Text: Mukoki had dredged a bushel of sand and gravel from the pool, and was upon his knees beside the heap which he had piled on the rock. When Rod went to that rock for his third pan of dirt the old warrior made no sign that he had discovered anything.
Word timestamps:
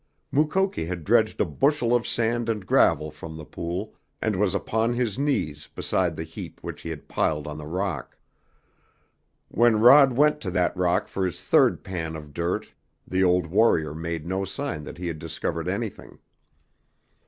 Mukoki 0.31 0.87
had 0.87 1.03
dredged 1.03 1.39
a 1.41 1.45
bushel 1.45 1.93
of 1.93 2.07
sand 2.07 2.49
and 2.49 2.65
gravel 2.65 3.11
from 3.11 3.37
the 3.37 3.45
pool, 3.45 3.93
and 4.19 4.35
was 4.35 4.55
upon 4.55 4.95
his 4.95 5.19
knees 5.19 5.67
beside 5.75 6.15
the 6.15 6.23
heap 6.23 6.59
which 6.63 6.81
he 6.81 6.89
had 6.89 7.07
piled 7.07 7.45
on 7.45 7.55
the 7.59 7.67
rock. 7.67 8.17
When 9.49 9.79
Rod 9.79 10.13
went 10.13 10.41
to 10.41 10.49
that 10.49 10.75
rock 10.75 11.07
for 11.07 11.23
his 11.23 11.43
third 11.43 11.83
pan 11.83 12.15
of 12.15 12.33
dirt 12.33 12.73
the 13.07 13.23
old 13.23 13.45
warrior 13.45 13.93
made 13.93 14.25
no 14.25 14.43
sign 14.43 14.85
that 14.85 14.97
he 14.97 15.05
had 15.05 15.19
discovered 15.19 15.67
anything. 15.67 16.17